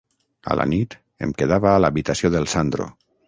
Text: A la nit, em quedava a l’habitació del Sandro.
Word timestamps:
A 0.53 0.55
la 0.59 0.63
nit, 0.71 0.95
em 1.27 1.35
quedava 1.43 1.69
a 1.73 1.83
l’habitació 1.85 2.35
del 2.39 2.49
Sandro. 2.57 2.89